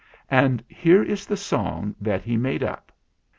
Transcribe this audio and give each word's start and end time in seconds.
And 0.31 0.63
here 0.67 1.03
is 1.03 1.27
the 1.27 1.37
song 1.37 1.93
that 2.01 2.23
he 2.23 2.35
made 2.35 2.63
up. 2.63 2.91